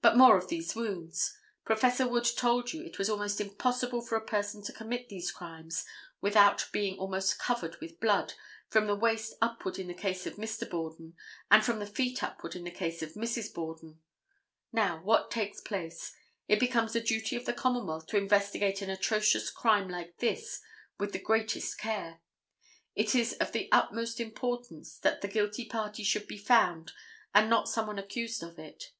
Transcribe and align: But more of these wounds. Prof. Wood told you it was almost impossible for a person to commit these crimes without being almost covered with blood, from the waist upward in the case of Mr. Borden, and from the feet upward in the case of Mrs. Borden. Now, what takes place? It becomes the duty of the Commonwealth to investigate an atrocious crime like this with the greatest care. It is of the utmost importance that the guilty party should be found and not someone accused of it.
But 0.00 0.16
more 0.16 0.38
of 0.38 0.48
these 0.48 0.74
wounds. 0.74 1.36
Prof. 1.66 2.00
Wood 2.00 2.24
told 2.38 2.72
you 2.72 2.82
it 2.86 2.96
was 2.98 3.10
almost 3.10 3.38
impossible 3.38 4.00
for 4.00 4.16
a 4.16 4.24
person 4.24 4.62
to 4.62 4.72
commit 4.72 5.10
these 5.10 5.30
crimes 5.30 5.84
without 6.22 6.66
being 6.72 6.96
almost 6.96 7.38
covered 7.38 7.78
with 7.78 8.00
blood, 8.00 8.32
from 8.70 8.86
the 8.86 8.94
waist 8.94 9.34
upward 9.42 9.78
in 9.78 9.88
the 9.88 9.92
case 9.92 10.26
of 10.26 10.36
Mr. 10.36 10.66
Borden, 10.66 11.14
and 11.50 11.62
from 11.62 11.80
the 11.80 11.86
feet 11.86 12.22
upward 12.22 12.56
in 12.56 12.64
the 12.64 12.70
case 12.70 13.02
of 13.02 13.12
Mrs. 13.12 13.52
Borden. 13.52 14.00
Now, 14.72 15.02
what 15.02 15.30
takes 15.30 15.60
place? 15.60 16.14
It 16.48 16.58
becomes 16.58 16.94
the 16.94 17.02
duty 17.02 17.36
of 17.36 17.44
the 17.44 17.52
Commonwealth 17.52 18.06
to 18.06 18.16
investigate 18.16 18.80
an 18.80 18.88
atrocious 18.88 19.50
crime 19.50 19.90
like 19.90 20.16
this 20.16 20.60
with 20.98 21.12
the 21.12 21.18
greatest 21.18 21.76
care. 21.76 22.22
It 22.94 23.14
is 23.14 23.34
of 23.34 23.52
the 23.52 23.68
utmost 23.70 24.18
importance 24.18 24.96
that 25.00 25.20
the 25.20 25.28
guilty 25.28 25.66
party 25.66 26.04
should 26.04 26.26
be 26.26 26.38
found 26.38 26.92
and 27.34 27.50
not 27.50 27.68
someone 27.68 27.98
accused 27.98 28.42
of 28.42 28.58
it. 28.58 28.92